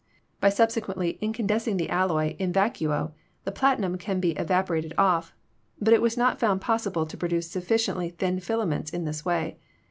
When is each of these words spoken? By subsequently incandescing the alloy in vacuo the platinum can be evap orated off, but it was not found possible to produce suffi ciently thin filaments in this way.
By 0.39 0.49
subsequently 0.49 1.19
incandescing 1.21 1.77
the 1.77 1.91
alloy 1.91 2.35
in 2.39 2.51
vacuo 2.51 3.11
the 3.43 3.51
platinum 3.51 3.99
can 3.99 4.19
be 4.19 4.33
evap 4.33 4.65
orated 4.65 4.93
off, 4.97 5.31
but 5.79 5.93
it 5.93 6.01
was 6.01 6.17
not 6.17 6.39
found 6.39 6.59
possible 6.59 7.05
to 7.05 7.15
produce 7.15 7.47
suffi 7.53 7.75
ciently 7.75 8.15
thin 8.15 8.39
filaments 8.39 8.89
in 8.95 9.05
this 9.05 9.23
way. 9.23 9.59